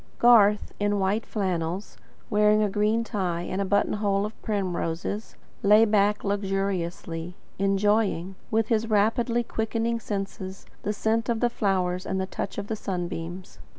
[0.17, 1.95] Garth, in white flannels,
[2.27, 8.69] wearing a green tie and a button hole of primroses, lay back luxuriously, enjoying, with
[8.69, 13.07] his rapidly quickening senses, the scent of the flowers and the touch of the sun
[13.07, 13.59] beams.